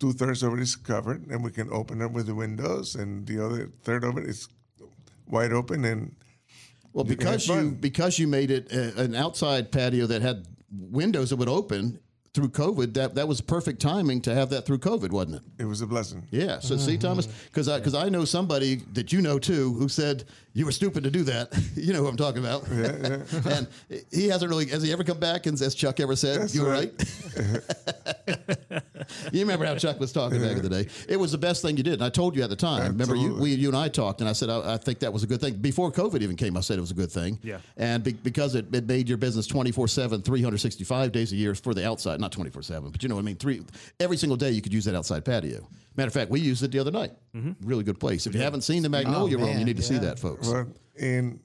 two 0.00 0.12
thirds 0.20 0.42
of 0.42 0.50
it 0.56 0.60
is 0.68 0.74
covered, 0.76 1.20
and 1.30 1.38
we 1.46 1.52
can 1.58 1.68
open 1.80 2.00
it 2.00 2.10
with 2.16 2.26
the 2.30 2.34
windows, 2.44 2.86
and 3.00 3.26
the 3.30 3.38
other 3.44 3.60
third 3.86 4.02
of 4.08 4.16
it 4.20 4.24
is 4.24 4.48
wide 5.30 5.52
open. 5.52 5.84
And 5.84 6.14
Well, 6.92 7.06
You 7.06 7.16
can 7.16 7.26
have 7.26 7.36
because 7.36 7.48
you 7.48 7.54
fun. 7.54 7.70
because 7.74 8.18
you 8.18 8.28
made 8.28 8.50
it 8.50 8.72
a, 8.72 9.00
an 9.00 9.14
outside 9.14 9.70
patio 9.72 10.06
that 10.06 10.22
had 10.22 10.46
windows 10.70 11.30
that 11.30 11.36
would 11.36 11.48
open 11.48 12.00
through 12.32 12.48
COVID, 12.48 12.94
that 12.94 13.16
that 13.16 13.26
was 13.26 13.40
perfect 13.40 13.80
timing 13.80 14.20
to 14.20 14.32
have 14.32 14.50
that 14.50 14.64
through 14.64 14.78
COVID, 14.78 15.10
wasn't 15.10 15.36
it? 15.36 15.42
it 15.62 15.64
was 15.64 15.80
a 15.80 15.86
blessing. 15.86 16.26
Yeah. 16.30 16.60
So 16.60 16.76
see, 16.76 16.92
mm-hmm. 16.92 17.00
Thomas, 17.00 17.26
because 17.26 17.68
I 17.68 17.78
because 17.78 17.94
I 17.94 18.08
know 18.08 18.24
somebody 18.24 18.76
that 18.92 19.12
you 19.12 19.20
know 19.20 19.38
too 19.38 19.74
who 19.74 19.88
said 19.88 20.24
you 20.52 20.64
were 20.64 20.72
stupid 20.72 21.02
to 21.04 21.10
do 21.10 21.24
that. 21.24 21.52
you 21.74 21.92
know 21.92 22.00
who 22.00 22.06
I'm 22.06 22.16
talking 22.16 22.44
about. 22.44 22.68
Yeah. 22.70 23.24
and 23.56 23.66
he 24.12 24.28
hasn't 24.28 24.48
really. 24.48 24.66
Has 24.66 24.82
he 24.82 24.92
ever 24.92 25.02
come 25.02 25.18
back 25.18 25.46
and 25.46 25.60
as 25.60 25.74
Chuck 25.74 25.98
ever 25.98 26.14
said, 26.14 26.42
That's 26.42 26.54
"You 26.54 26.62
were 26.62 26.70
right. 26.70 26.92
right." 27.36 28.58
you 29.32 29.40
remember 29.40 29.64
how 29.64 29.74
Chuck 29.74 29.98
was 30.00 30.12
talking 30.12 30.40
back 30.40 30.56
in 30.56 30.62
the 30.62 30.68
day? 30.68 30.88
It 31.08 31.16
was 31.16 31.32
the 31.32 31.38
best 31.38 31.62
thing 31.62 31.76
you 31.76 31.82
did. 31.82 31.94
And 31.94 32.04
I 32.04 32.10
told 32.10 32.36
you 32.36 32.42
at 32.42 32.50
the 32.50 32.56
time. 32.56 32.92
Remember, 32.92 33.14
you, 33.14 33.34
we, 33.34 33.54
you 33.54 33.68
and 33.68 33.76
I 33.76 33.88
talked, 33.88 34.20
and 34.20 34.28
I 34.28 34.32
said 34.32 34.50
I, 34.50 34.74
I 34.74 34.76
think 34.76 35.00
that 35.00 35.12
was 35.12 35.22
a 35.22 35.26
good 35.26 35.40
thing. 35.40 35.54
Before 35.54 35.90
COVID 35.90 36.22
even 36.22 36.36
came, 36.36 36.56
I 36.56 36.60
said 36.60 36.78
it 36.78 36.80
was 36.80 36.90
a 36.90 36.94
good 36.94 37.10
thing. 37.12 37.38
Yeah. 37.42 37.58
And 37.76 38.02
be, 38.04 38.12
because 38.12 38.54
it, 38.54 38.74
it 38.74 38.86
made 38.86 39.08
your 39.08 39.18
business 39.18 39.46
24 39.46 39.88
7, 39.88 40.22
365 40.22 41.12
days 41.12 41.32
a 41.32 41.36
year 41.36 41.54
for 41.54 41.74
the 41.74 41.86
outside, 41.86 42.20
not 42.20 42.32
24 42.32 42.62
7, 42.62 42.90
but 42.90 43.02
you 43.02 43.08
know 43.08 43.14
what 43.16 43.22
I 43.22 43.24
mean? 43.24 43.36
Three 43.36 43.62
Every 43.98 44.16
single 44.16 44.36
day 44.36 44.50
you 44.50 44.62
could 44.62 44.72
use 44.72 44.84
that 44.86 44.94
outside 44.96 45.24
patio. 45.24 45.68
Matter 45.96 46.08
of 46.08 46.14
fact, 46.14 46.30
we 46.30 46.40
used 46.40 46.62
it 46.62 46.70
the 46.70 46.78
other 46.78 46.90
night. 46.90 47.12
Mm-hmm. 47.34 47.66
Really 47.66 47.84
good 47.84 47.98
place. 48.00 48.26
If 48.26 48.34
you 48.34 48.40
haven't 48.40 48.62
seen 48.62 48.82
the 48.82 48.88
Magnolia 48.88 49.36
Oh, 49.38 49.42
Room, 49.42 49.58
you 49.58 49.64
need 49.64 49.76
to 49.76 49.82
see 49.82 49.98
that, 49.98 50.18
folks. 50.18 50.48
But 50.48 50.68
and 51.00 51.40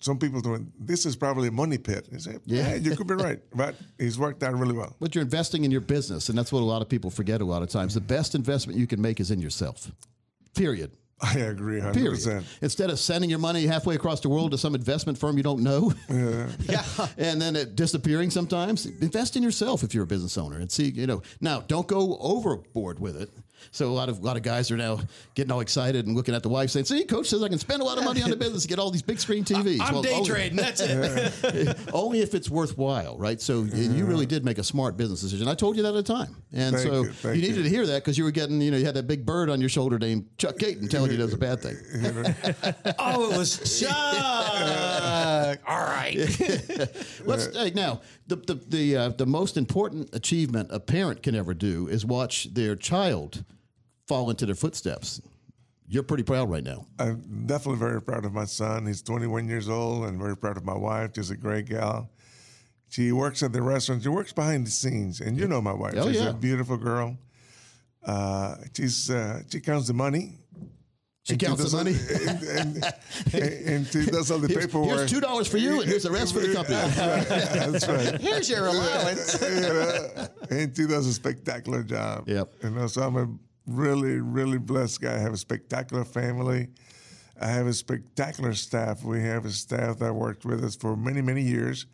some 0.00 0.18
people 0.18 0.40
doing 0.40 0.72
this 0.78 1.04
is 1.06 1.14
probably 1.16 1.48
a 1.48 1.52
money 1.52 1.78
pit. 1.78 2.08
They 2.10 2.18
say, 2.18 2.36
Yeah. 2.46 2.70
yeah, 2.70 2.74
you 2.76 2.96
could 2.96 3.06
be 3.06 3.14
right, 3.14 3.38
but 3.54 3.74
he's 3.98 4.18
worked 4.18 4.42
out 4.42 4.54
really 4.54 4.74
well. 4.76 4.96
But 5.00 5.14
you're 5.14 5.22
investing 5.24 5.64
in 5.64 5.70
your 5.70 5.80
business, 5.82 6.28
and 6.28 6.38
that's 6.38 6.52
what 6.52 6.60
a 6.60 6.64
lot 6.64 6.82
of 6.82 6.88
people 6.88 7.10
forget 7.10 7.40
a 7.40 7.44
lot 7.44 7.62
of 7.62 7.68
times. 7.68 7.94
The 7.94 8.00
best 8.00 8.34
investment 8.34 8.78
you 8.78 8.86
can 8.86 9.00
make 9.00 9.20
is 9.20 9.30
in 9.30 9.40
yourself. 9.40 9.90
Period. 10.54 10.90
I 11.22 11.34
agree, 11.40 11.80
hundred 11.80 11.94
Period. 11.96 12.14
percent. 12.14 12.46
Instead 12.62 12.88
of 12.88 12.98
sending 12.98 13.28
your 13.28 13.38
money 13.38 13.66
halfway 13.66 13.94
across 13.94 14.20
the 14.20 14.30
world 14.30 14.52
to 14.52 14.58
some 14.58 14.74
investment 14.74 15.18
firm 15.18 15.36
you 15.36 15.42
don't 15.42 15.62
know, 15.62 15.92
Yeah. 16.08 16.82
and 17.18 17.38
then 17.42 17.56
it 17.56 17.76
disappearing 17.76 18.30
sometimes, 18.30 18.86
invest 18.86 19.36
in 19.36 19.42
yourself 19.42 19.82
if 19.82 19.92
you're 19.94 20.04
a 20.04 20.06
business 20.06 20.38
owner 20.38 20.56
and 20.58 20.72
see, 20.72 20.88
you 20.88 21.06
know, 21.06 21.20
now 21.42 21.60
don't 21.60 21.86
go 21.86 22.16
overboard 22.20 22.98
with 23.00 23.20
it. 23.20 23.28
So 23.72 23.88
a 23.88 23.92
lot 23.92 24.08
of 24.08 24.18
a 24.18 24.22
lot 24.22 24.36
of 24.36 24.42
guys 24.42 24.70
are 24.70 24.76
now 24.76 25.00
getting 25.34 25.52
all 25.52 25.60
excited 25.60 26.06
and 26.06 26.16
looking 26.16 26.34
at 26.34 26.42
the 26.42 26.48
wife 26.48 26.70
saying, 26.70 26.86
"See, 26.86 27.04
coach 27.04 27.28
says 27.28 27.42
I 27.42 27.48
can 27.48 27.58
spend 27.58 27.82
a 27.82 27.84
lot 27.84 27.98
of 27.98 28.04
money 28.04 28.22
on 28.22 28.30
the 28.30 28.36
business 28.36 28.62
to 28.62 28.68
get 28.68 28.78
all 28.78 28.90
these 28.90 29.02
big 29.02 29.20
screen 29.20 29.44
TVs." 29.44 29.80
I'm 29.80 29.94
Well, 29.94 30.02
day 30.02 30.14
only- 30.14 30.28
trading. 30.28 30.56
That's 30.56 30.80
it. 30.80 31.78
only 31.92 32.20
if 32.20 32.34
it's 32.34 32.50
worthwhile, 32.50 33.16
right? 33.18 33.40
So 33.40 33.60
and 33.60 33.96
you 33.96 34.04
really 34.06 34.26
did 34.26 34.44
make 34.44 34.58
a 34.58 34.64
smart 34.64 34.96
business 34.96 35.20
decision. 35.20 35.48
I 35.48 35.54
told 35.54 35.76
you 35.76 35.82
that 35.84 35.94
at 35.94 36.04
the 36.06 36.12
time, 36.14 36.36
and 36.52 36.74
Thank 36.76 36.88
so 36.88 37.02
you, 37.04 37.34
you 37.34 37.40
needed 37.42 37.56
you. 37.58 37.62
to 37.64 37.68
hear 37.68 37.86
that 37.86 37.96
because 38.02 38.16
you 38.18 38.24
were 38.24 38.30
getting, 38.30 38.60
you 38.60 38.70
know, 38.70 38.76
you 38.76 38.84
had 38.86 38.94
that 38.94 39.06
big 39.06 39.24
bird 39.24 39.50
on 39.50 39.60
your 39.60 39.68
shoulder 39.70 39.98
named 39.98 40.26
Chuck 40.38 40.58
Caton 40.58 40.88
telling 40.88 41.10
you 41.10 41.16
that 41.18 41.24
was 41.24 41.34
a 41.34 41.38
bad 41.38 41.60
thing. 41.60 41.76
oh, 42.98 43.30
it 43.32 43.36
was 43.38 43.80
Chuck. 43.80 43.90
All 45.66 45.80
right. 45.80 46.16
Let's 47.24 47.56
hey, 47.56 47.72
now 47.74 48.00
the 48.26 48.36
the 48.36 48.54
the, 48.54 48.96
uh, 48.96 49.08
the 49.10 49.26
most 49.26 49.56
important 49.56 50.14
achievement 50.14 50.68
a 50.72 50.80
parent 50.80 51.22
can 51.22 51.34
ever 51.34 51.54
do 51.54 51.88
is 51.88 52.04
watch 52.04 52.52
their 52.54 52.76
child 52.76 53.44
fall 54.06 54.30
into 54.30 54.46
their 54.46 54.54
footsteps. 54.54 55.20
You're 55.86 56.04
pretty 56.04 56.22
proud 56.22 56.50
right 56.50 56.62
now. 56.62 56.86
I'm 56.98 57.46
definitely 57.46 57.80
very 57.80 58.00
proud 58.00 58.24
of 58.24 58.32
my 58.32 58.44
son. 58.44 58.86
He's 58.86 59.02
21 59.02 59.48
years 59.48 59.68
old, 59.68 60.04
and 60.04 60.18
very 60.18 60.36
proud 60.36 60.56
of 60.56 60.64
my 60.64 60.76
wife. 60.76 61.10
She's 61.16 61.30
a 61.30 61.36
great 61.36 61.68
gal. 61.68 62.10
She 62.88 63.12
works 63.12 63.42
at 63.42 63.52
the 63.52 63.62
restaurant. 63.62 64.02
She 64.02 64.08
works 64.08 64.32
behind 64.32 64.66
the 64.66 64.70
scenes, 64.70 65.20
and 65.20 65.38
you 65.38 65.46
know 65.46 65.60
my 65.60 65.72
wife. 65.72 65.94
Oh, 65.96 66.08
she's 66.08 66.20
yeah. 66.20 66.30
a 66.30 66.32
beautiful 66.32 66.76
girl. 66.76 67.16
Uh, 68.04 68.56
she's 68.76 69.10
uh, 69.10 69.42
she 69.48 69.60
counts 69.60 69.86
the 69.86 69.94
money. 69.94 70.39
She 71.24 71.34
And 71.34 71.40
counts 71.42 71.70
the 71.70 71.76
money. 71.76 71.94
and, 72.58 72.84
and, 73.34 73.66
and 73.68 73.86
she 73.86 74.06
does 74.10 74.30
all 74.30 74.38
the 74.38 74.48
Here's, 74.48 74.66
paperwork. 74.66 74.88
here's 74.98 75.10
two 75.10 75.20
dollars 75.20 75.46
for 75.48 75.58
you, 75.58 75.80
and 75.80 75.88
here's 75.88 76.04
the 76.04 76.10
rest 76.10 76.32
for 76.32 76.40
the 76.40 76.54
company. 76.54 76.76
That's 76.76 77.86
right. 77.86 78.18
Here's 78.20 78.48
your 78.48 78.66
allowance. 78.66 79.40
you 79.42 79.60
know, 79.60 80.28
and 80.50 80.74
she 80.74 80.86
does 80.86 81.06
a 81.06 81.12
spectacular 81.12 81.82
job. 81.82 82.26
Yep. 82.28 82.54
You 82.62 82.70
know, 82.70 82.86
so 82.86 83.02
I'm 83.02 83.16
a 83.16 83.28
really, 83.66 84.18
really 84.20 84.58
blessed 84.58 85.02
guy. 85.02 85.14
I 85.14 85.18
have 85.18 85.34
a 85.34 85.36
spectacular 85.36 86.04
family. 86.06 86.68
I 87.40 87.48
have 87.48 87.66
a 87.66 87.72
spectacular 87.74 88.54
staff. 88.54 89.04
We 89.04 89.20
have 89.22 89.44
a 89.44 89.50
staff 89.50 89.98
that 89.98 90.14
worked 90.14 90.44
with 90.46 90.64
us 90.64 90.74
for 90.74 90.96
many, 90.96 91.20
many 91.20 91.42
years. 91.42 91.86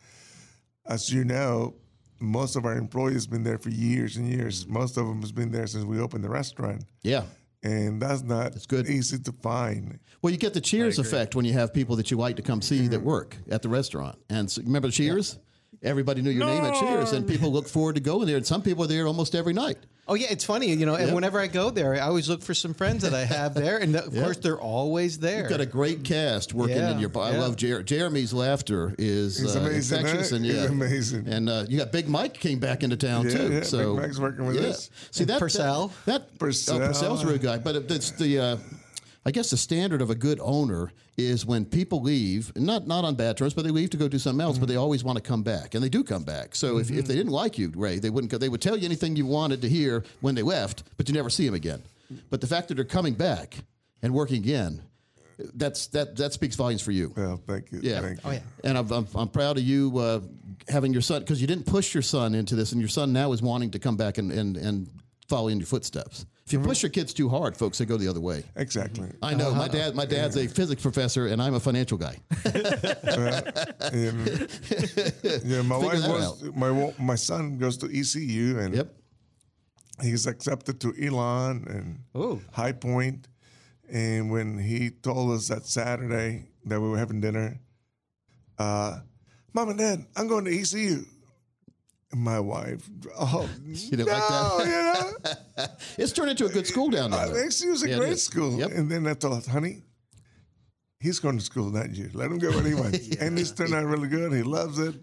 As 0.88 1.12
you 1.12 1.24
know, 1.24 1.74
most 2.20 2.54
of 2.56 2.64
our 2.64 2.76
employees 2.76 3.24
have 3.24 3.30
been 3.32 3.42
there 3.44 3.58
for 3.58 3.70
years 3.70 4.16
and 4.16 4.28
years. 4.28 4.66
Most 4.68 4.96
of 4.96 5.06
them 5.06 5.20
has 5.20 5.32
been 5.32 5.50
there 5.50 5.66
since 5.66 5.84
we 5.84 5.98
opened 6.00 6.22
the 6.24 6.30
restaurant, 6.30 6.84
Yeah. 7.02 7.24
And 7.66 8.00
that's 8.00 8.22
not 8.22 8.54
good. 8.68 8.88
easy 8.88 9.18
to 9.18 9.32
find. 9.32 9.98
Well, 10.22 10.30
you 10.32 10.38
get 10.38 10.54
the 10.54 10.60
Cheers 10.60 10.98
effect 10.98 11.34
when 11.34 11.44
you 11.44 11.52
have 11.52 11.72
people 11.74 11.96
that 11.96 12.10
you 12.10 12.16
like 12.16 12.36
to 12.36 12.42
come 12.42 12.62
see 12.62 12.80
Mm-hmm. 12.80 12.88
that 12.90 13.02
work 13.02 13.36
at 13.50 13.62
the 13.62 13.68
restaurant. 13.68 14.18
And 14.30 14.50
so, 14.50 14.62
remember 14.62 14.90
Cheers? 14.90 15.38
Everybody 15.82 16.22
knew 16.22 16.30
your 16.30 16.46
name 16.46 16.64
at 16.64 16.74
Cheers, 16.74 17.12
and 17.12 17.26
people 17.28 17.52
look 17.52 17.68
forward 17.68 17.96
to 17.96 18.00
going 18.00 18.26
there. 18.26 18.36
And 18.36 18.46
some 18.46 18.62
people 18.62 18.84
are 18.84 18.88
there 18.88 19.06
almost 19.06 19.34
every 19.34 19.52
night. 19.52 19.78
Oh 20.08 20.14
yeah, 20.14 20.28
it's 20.30 20.44
funny, 20.44 20.68
you 20.72 20.86
know. 20.86 20.94
And 20.94 21.06
Yep. 21.06 21.14
whenever 21.16 21.40
I 21.40 21.48
go 21.48 21.70
there, 21.70 21.94
I 21.94 22.00
always 22.00 22.28
look 22.28 22.40
for 22.42 22.54
some 22.54 22.74
friends 22.74 23.02
that 23.02 23.12
I 23.12 23.24
have 23.24 23.54
there, 23.54 23.78
and 23.78 23.96
of 23.96 24.14
course 24.14 24.36
they're 24.36 24.60
always 24.60 25.18
there. 25.18 25.40
You've 25.40 25.48
got 25.50 25.60
a 25.60 25.66
great 25.66 26.04
cast 26.04 26.54
working 26.54 26.76
Yeah, 26.76 26.92
in 26.92 27.00
your. 27.00 27.10
I 27.18 27.32
yeah. 27.32 27.40
love 27.40 27.56
Jer- 27.56 27.82
Jeremy's 27.82 28.32
laughter 28.32 28.94
is 28.98 29.38
He's 29.38 29.56
uh, 29.56 29.60
amazing, 29.60 29.98
infectious, 29.98 30.30
huh? 30.30 30.36
and 30.36 30.44
He's 30.44 30.54
yeah, 30.54 30.64
amazing. 30.66 31.26
And 31.26 31.48
uh, 31.48 31.64
you 31.68 31.78
got 31.78 31.90
Big 31.90 32.08
Mike 32.08 32.34
came 32.34 32.60
back 32.60 32.84
into 32.84 32.96
town 32.96 33.28
Yeah, 33.28 33.36
too. 33.36 33.52
yeah, 33.54 33.62
so 33.62 33.94
Big 33.96 34.02
Mike's 34.04 34.18
working 34.20 34.46
with 34.46 34.60
yeah. 34.62 34.68
us. 34.68 34.90
See 35.10 35.24
And 35.24 35.30
that 35.30 35.40
Purcell? 35.40 35.88
That, 36.04 36.28
that 36.30 36.38
Purcell. 36.38 36.80
Oh, 36.82 36.86
Purcell's 36.86 37.24
a 37.24 37.26
real 37.26 37.38
guy, 37.38 37.58
but 37.58 37.74
it's 37.76 38.12
the. 38.12 38.38
Uh, 38.38 38.56
I 39.26 39.32
guess 39.32 39.50
the 39.50 39.56
standard 39.56 40.00
of 40.00 40.08
a 40.08 40.14
good 40.14 40.38
owner 40.40 40.92
is 41.16 41.44
when 41.44 41.64
people 41.64 42.00
leave, 42.00 42.52
not 42.56 42.86
not 42.86 43.04
on 43.04 43.16
bad 43.16 43.36
terms, 43.36 43.54
but 43.54 43.64
they 43.64 43.72
leave 43.72 43.90
to 43.90 43.96
go 43.96 44.06
do 44.06 44.20
something 44.20 44.40
else, 44.40 44.56
but 44.56 44.68
they 44.68 44.76
always 44.76 45.02
want 45.02 45.16
to 45.16 45.22
come 45.22 45.42
back, 45.42 45.74
and 45.74 45.82
they 45.82 45.88
do 45.88 46.04
come 46.04 46.22
back. 46.22 46.54
So 46.54 46.78
if, 46.78 46.92
if 46.92 47.06
they 47.06 47.16
didn't 47.16 47.32
like 47.32 47.58
you, 47.58 47.72
Ray, 47.74 47.98
they 47.98 48.08
wouldn't. 48.08 48.30
go 48.30 48.38
They 48.38 48.48
would 48.48 48.62
tell 48.62 48.76
you 48.76 48.84
anything 48.84 49.16
you 49.16 49.26
wanted 49.26 49.60
to 49.62 49.68
hear 49.68 50.04
when 50.20 50.36
they 50.36 50.42
left, 50.42 50.84
but 50.96 51.08
you 51.08 51.14
never 51.14 51.28
see 51.28 51.44
them 51.44 51.54
again. 51.54 51.82
But 52.30 52.40
the 52.40 52.46
fact 52.46 52.68
that 52.68 52.76
they're 52.76 52.84
coming 52.84 53.14
back 53.14 53.56
and 54.00 54.14
working 54.14 54.36
again, 54.36 54.82
that's 55.54 55.88
that 55.88 56.14
that 56.18 56.32
speaks 56.32 56.54
volumes 56.54 56.82
for 56.82 56.92
you. 56.92 57.12
Well, 57.16 57.42
thank 57.48 57.72
you. 57.72 57.80
Yeah. 57.82 58.02
Thank 58.02 58.18
you. 58.18 58.30
Oh 58.30 58.30
yeah. 58.30 58.40
And 58.62 58.78
I'm, 58.78 58.92
I'm, 58.92 59.08
I'm 59.12 59.28
proud 59.28 59.58
of 59.58 59.64
you 59.64 59.98
uh, 59.98 60.20
having 60.68 60.92
your 60.92 61.02
son 61.02 61.22
because 61.22 61.40
you 61.40 61.48
didn't 61.48 61.66
push 61.66 61.94
your 61.94 62.02
son 62.02 62.36
into 62.36 62.54
this, 62.54 62.70
and 62.70 62.80
your 62.80 62.88
son 62.88 63.12
now 63.12 63.32
is 63.32 63.42
wanting 63.42 63.72
to 63.72 63.80
come 63.80 63.96
back 63.96 64.18
and, 64.18 64.30
and, 64.30 64.56
and 64.56 64.88
follow 65.28 65.48
in 65.48 65.58
your 65.58 65.66
footsteps. 65.66 66.26
If 66.46 66.52
you 66.52 66.60
push 66.60 66.82
your 66.82 66.90
kids 66.90 67.12
too 67.12 67.28
hard, 67.28 67.56
folks, 67.56 67.78
they 67.78 67.86
go 67.86 67.96
the 67.96 68.06
other 68.06 68.20
way. 68.20 68.44
Exactly. 68.54 69.08
I 69.20 69.34
know 69.34 69.52
my 69.52 69.66
dad. 69.66 69.96
My 69.96 70.06
dad's 70.06 70.36
a 70.36 70.46
physics 70.46 70.80
professor, 70.80 71.26
and 71.26 71.42
I'm 71.42 71.54
a 71.54 71.60
financial 71.60 71.98
guy. 71.98 72.18
And, 72.44 72.54
yeah, 75.44 75.62
my 75.62 75.80
Figure 75.80 75.88
wife 75.88 76.02
that 76.02 76.08
was 76.08 76.44
my 76.54 76.92
my 76.98 77.14
son 77.16 77.58
goes 77.58 77.76
to 77.78 77.86
ECU 77.86 78.58
and 78.60 78.74
Yep. 78.74 78.94
he's 80.02 80.26
accepted 80.26 80.80
to 80.80 80.94
Elon 81.04 81.64
and 81.68 82.00
Ooh. 82.22 82.40
High 82.52 82.72
Point. 82.72 83.26
And 83.90 84.30
when 84.30 84.58
he 84.58 84.90
told 84.90 85.32
us 85.32 85.48
that 85.48 85.66
Saturday 85.66 86.46
that 86.64 86.80
we 86.80 86.88
were 86.88 86.98
having 86.98 87.20
dinner, 87.20 87.58
uh, 88.58 89.00
Mom 89.52 89.70
and 89.70 89.78
Dad, 89.78 90.06
I'm 90.16 90.28
going 90.28 90.44
to 90.44 90.56
ECU. 90.56 91.04
My 92.14 92.38
wife, 92.38 92.88
oh, 93.18 93.48
she 93.74 93.90
didn't 93.90 94.06
no, 94.06 94.12
like 94.12 94.28
that? 94.28 95.12
you 95.56 95.62
know, 95.62 95.66
It's 95.98 96.12
turned 96.12 96.30
into 96.30 96.46
a 96.46 96.48
good 96.48 96.66
school 96.66 96.88
down 96.90 97.10
there. 97.10 97.44
ECU 97.46 97.72
is 97.72 97.82
a 97.82 97.88
Yeah, 97.90 97.96
great 97.98 98.18
school. 98.18 98.58
Yep. 98.58 98.70
And 98.70 98.90
then 98.90 99.06
I 99.08 99.14
her, 99.14 99.46
honey, 99.46 99.82
he's 101.00 101.18
going 101.18 101.36
to 101.38 101.44
school 101.44 101.70
that 101.72 101.90
year. 101.90 102.10
Let 102.14 102.30
him 102.30 102.38
go 102.38 102.52
he 102.64 102.74
wants. 102.82 103.16
And 103.16 103.36
he's 103.36 103.50
turned 103.50 103.74
out 103.74 103.84
really 103.84 104.08
good. 104.08 104.32
He 104.32 104.42
loves 104.44 104.78
it. 104.78 104.94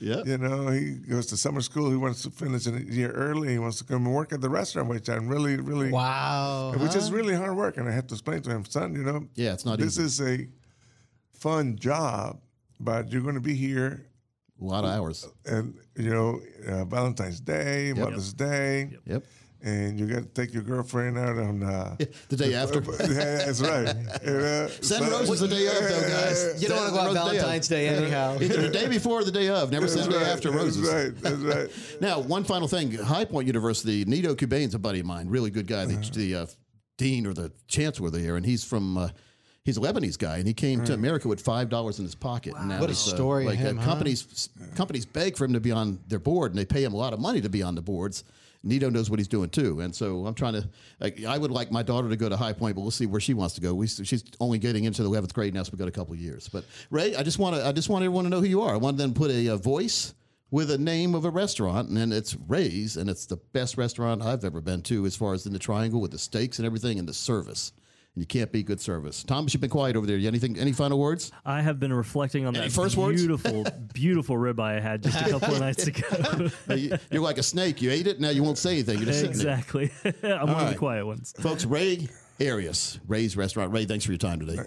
Yeah. 0.00 0.22
You 0.24 0.38
know, 0.38 0.68
he 0.68 0.94
goes 0.94 1.26
to 1.26 1.36
summer 1.36 1.60
school. 1.60 1.90
He 1.90 1.96
wants 1.96 2.22
to 2.22 2.30
finish 2.30 2.66
a 2.66 2.70
year 2.70 3.10
early. 3.12 3.48
He 3.50 3.58
wants 3.58 3.78
to 3.78 3.84
come 3.84 4.06
and 4.06 4.14
work 4.14 4.32
at 4.32 4.40
the 4.40 4.50
restaurant, 4.50 4.88
which 4.88 5.08
I'm 5.08 5.28
really, 5.28 5.56
really, 5.60 5.90
Wow. 5.92 6.72
which 6.76 6.94
is 6.96 7.10
really 7.12 7.34
hard 7.34 7.56
work. 7.56 7.76
And 7.78 7.88
I 7.88 7.92
have 7.92 8.06
to 8.08 8.14
explain 8.14 8.42
to 8.42 8.50
him, 8.50 8.64
son, 8.64 8.94
you 8.94 9.02
know, 9.04 9.26
Yeah, 9.36 9.52
it's 9.54 9.64
not 9.64 9.78
this 9.78 9.98
easy. 9.98 10.02
is 10.04 10.20
a 10.20 10.48
fun 11.34 11.76
job, 11.76 12.40
but 12.80 13.10
you're 13.12 13.22
going 13.22 13.34
to 13.36 13.40
be 13.40 13.54
here, 13.54 14.06
A 14.60 14.64
lot 14.64 14.84
of 14.84 14.90
hours. 14.90 15.26
and 15.46 15.74
you 15.96 16.10
know, 16.10 16.40
uh, 16.68 16.84
Valentine's 16.84 17.40
Day, 17.40 17.92
Mother's 17.96 18.32
Day, 18.32 18.90
Yep. 19.06 19.24
and 19.62 19.98
you 20.00 20.06
got 20.06 20.22
to 20.22 20.28
take 20.28 20.52
your 20.52 20.62
girlfriend 20.64 21.16
out 21.16 21.38
on 21.38 21.62
uh, 21.62 21.96
The 22.28 22.36
day 22.36 22.54
after. 22.62 22.80
yeah, 22.80 23.44
that's 23.46 23.60
right. 23.60 23.94
You 24.24 24.32
know, 24.32 24.68
Send 24.80 25.04
so- 25.06 25.10
roses 25.10 25.40
the 25.40 25.48
day 25.48 25.66
of, 25.68 25.74
though, 25.74 26.08
guys. 26.08 26.60
You 26.62 26.68
don't 26.68 26.78
want 26.78 26.88
to 26.88 26.94
go 26.94 27.00
out 27.00 27.14
Send 27.14 27.14
roses 27.14 27.14
the 27.14 27.30
day 27.30 27.36
of. 27.38 27.42
Valentine's 27.42 27.68
Day 27.68 27.88
anyhow. 27.88 28.38
Either 28.40 28.62
the 28.62 28.68
day 28.70 28.88
before 28.88 29.20
or 29.20 29.24
the 29.24 29.30
day 29.32 29.48
of. 29.48 29.70
Never 29.70 29.86
That's 29.86 29.94
send 30.00 30.12
the 30.12 30.18
day 30.18 30.24
right, 30.24 30.32
after 30.32 30.50
that's 30.50 30.62
roses. 30.64 30.92
right. 30.92 31.16
That's 31.22 31.36
right. 31.36 31.70
Now, 32.00 32.18
one 32.20 32.42
final 32.44 32.66
thing: 32.68 32.92
High 32.92 33.24
Point 33.26 33.46
University. 33.46 34.04
Nido 34.04 34.34
Qubein's 34.34 34.74
a 34.74 34.78
buddy 34.78 35.00
of 35.00 35.06
mine, 35.06 35.28
really 35.28 35.50
good 35.50 35.66
guy, 35.68 35.84
the, 35.86 35.96
the 36.14 36.34
uh, 36.34 36.46
dean 36.96 37.26
or 37.26 37.32
the 37.34 37.52
chancellor 37.68 38.10
there, 38.10 38.36
and 38.36 38.44
he's 38.44 38.64
from. 38.64 39.10
Uh, 39.68 39.70
He's 39.70 39.76
a 39.76 39.80
Lebanese 39.80 40.18
guy, 40.18 40.38
and 40.38 40.46
he 40.46 40.54
came 40.54 40.84
to 40.84 40.94
America 40.94 41.28
with 41.28 41.40
five 41.40 41.68
dollars 41.68 41.98
in 41.98 42.04
his 42.04 42.14
pocket. 42.14 42.54
And 42.56 42.68
now 42.68 42.80
What 42.80 42.88
a 42.88 42.92
uh, 42.92 42.96
story, 42.96 43.44
Like 43.44 43.58
him, 43.58 43.78
uh, 43.78 43.82
huh? 43.82 43.90
companies, 43.90 44.48
companies 44.74 45.04
beg 45.04 45.36
for 45.36 45.44
him 45.44 45.52
to 45.52 45.60
be 45.60 45.72
on 45.72 46.00
their 46.08 46.18
board, 46.18 46.52
and 46.52 46.58
they 46.58 46.64
pay 46.64 46.84
him 46.84 46.94
a 46.94 46.96
lot 46.96 47.12
of 47.12 47.20
money 47.20 47.40
to 47.40 47.48
be 47.48 47.62
on 47.62 47.74
the 47.74 47.82
boards. 47.82 48.24
Nido 48.64 48.90
knows 48.90 49.08
what 49.08 49.20
he's 49.20 49.28
doing 49.28 49.50
too, 49.50 49.80
and 49.80 49.94
so 49.94 50.26
I'm 50.26 50.34
trying 50.34 50.54
to. 50.54 50.68
Like, 50.98 51.24
I 51.24 51.38
would 51.38 51.50
like 51.50 51.70
my 51.70 51.82
daughter 51.82 52.08
to 52.08 52.16
go 52.16 52.28
to 52.28 52.36
High 52.36 52.52
Point, 52.52 52.74
but 52.74 52.82
we'll 52.82 52.90
see 52.90 53.06
where 53.06 53.20
she 53.20 53.34
wants 53.34 53.54
to 53.54 53.60
go. 53.60 53.72
We, 53.72 53.86
she's 53.86 54.24
only 54.40 54.58
getting 54.58 54.84
into 54.84 55.02
the 55.02 55.08
11th 55.08 55.32
grade 55.32 55.54
now, 55.54 55.62
so 55.62 55.70
we've 55.72 55.78
got 55.78 55.88
a 55.88 55.92
couple 55.92 56.14
of 56.14 56.20
years. 56.20 56.48
But 56.48 56.64
Ray, 56.90 57.14
I 57.14 57.22
just 57.22 57.38
want 57.38 57.56
to. 57.56 57.66
I 57.66 57.72
just 57.72 57.88
want 57.88 58.04
everyone 58.04 58.24
to 58.24 58.30
know 58.30 58.40
who 58.40 58.46
you 58.46 58.62
are. 58.62 58.74
I 58.74 58.76
want 58.76 58.96
them 58.96 59.12
to 59.12 59.18
put 59.18 59.30
a, 59.30 59.48
a 59.48 59.56
voice 59.56 60.14
with 60.50 60.70
a 60.70 60.78
name 60.78 61.14
of 61.14 61.24
a 61.24 61.30
restaurant, 61.30 61.88
and 61.88 61.96
then 61.96 62.10
it's 62.10 62.34
Ray's, 62.34 62.96
and 62.96 63.08
it's 63.08 63.26
the 63.26 63.36
best 63.36 63.76
restaurant 63.76 64.22
I've 64.22 64.44
ever 64.44 64.60
been 64.60 64.82
to 64.82 65.06
as 65.06 65.14
far 65.14 65.34
as 65.34 65.46
in 65.46 65.52
the 65.52 65.58
Triangle 65.58 66.00
with 66.00 66.10
the 66.10 66.18
steaks 66.18 66.58
and 66.58 66.66
everything, 66.66 66.98
and 66.98 67.06
the 67.06 67.14
service. 67.14 67.72
And 68.18 68.22
you 68.24 68.26
can't 68.26 68.50
be 68.50 68.64
good 68.64 68.80
service. 68.80 69.22
Thomas, 69.22 69.54
you've 69.54 69.60
been 69.60 69.70
quiet 69.70 69.94
over 69.94 70.04
there. 70.04 70.16
You 70.16 70.26
anything? 70.26 70.58
Any 70.58 70.72
final 70.72 70.98
words? 70.98 71.30
I 71.46 71.60
have 71.62 71.78
been 71.78 71.92
reflecting 71.92 72.46
on 72.46 72.56
Any 72.56 72.66
that 72.66 72.72
first 72.72 72.96
words? 72.96 73.20
beautiful, 73.22 73.64
beautiful 73.94 74.34
ribeye 74.34 74.78
I 74.78 74.80
had 74.80 75.04
just 75.04 75.24
a 75.24 75.30
couple 75.30 75.54
of 75.54 75.60
nights 75.60 75.86
ago. 75.86 76.48
You- 76.76 76.98
You're 77.12 77.22
like 77.22 77.38
a 77.38 77.44
snake. 77.44 77.80
You 77.80 77.92
ate 77.92 78.08
it. 78.08 78.18
Now 78.18 78.30
you 78.30 78.42
won't 78.42 78.58
say 78.58 78.72
anything. 78.72 78.96
You're 78.98 79.06
just 79.06 79.20
sitting 79.20 79.38
there. 79.38 79.54
exactly. 79.56 79.92
I'm 80.24 80.48
one 80.52 80.64
of 80.64 80.70
the 80.72 80.76
quiet 80.76 81.06
ones. 81.06 81.32
Folks, 81.38 81.64
Ray 81.64 82.08
Arias, 82.40 82.98
Ray's 83.06 83.36
Restaurant. 83.36 83.72
Ray, 83.72 83.84
thanks 83.84 84.04
for 84.04 84.10
your 84.10 84.18
time 84.18 84.40
today. 84.44 84.64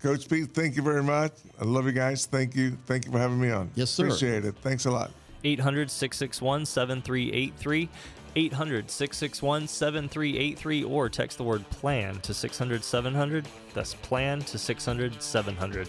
Coach 0.00 0.28
Pete, 0.28 0.54
thank 0.54 0.76
you 0.76 0.82
very 0.82 1.02
much. 1.02 1.32
I 1.60 1.64
love 1.64 1.86
you 1.86 1.92
guys. 1.92 2.26
Thank 2.26 2.54
you. 2.54 2.78
Thank 2.86 3.06
you 3.06 3.10
for 3.10 3.18
having 3.18 3.40
me 3.40 3.50
on. 3.50 3.68
Yes, 3.74 3.90
sir. 3.90 4.04
Appreciate 4.06 4.44
it. 4.44 4.54
Thanks 4.62 4.84
a 4.86 4.92
lot. 4.92 5.10
800 5.42 5.90
661 5.90 6.66
7383. 6.66 7.88
800 8.36 8.90
661 8.90 9.66
7383 9.68 10.84
or 10.84 11.08
text 11.08 11.38
the 11.38 11.44
word 11.44 11.68
plan 11.70 12.20
to 12.20 12.34
600 12.34 12.84
700. 12.84 13.46
That's 13.74 13.94
plan 13.94 14.40
to 14.42 14.58
600 14.58 15.22
700. 15.22 15.88